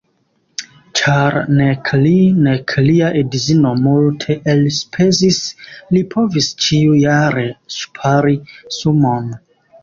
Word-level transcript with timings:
Ĉar 0.99 1.35
nek 1.57 1.89
li, 2.05 2.13
nek 2.47 2.73
lia 2.87 3.09
edzino 3.19 3.73
multe 3.81 4.37
elspezis, 4.55 5.37
li 5.97 6.03
povis 6.15 6.49
ĉiujare 6.65 7.45
ŝpari 7.77 8.37
sumon. 8.81 9.31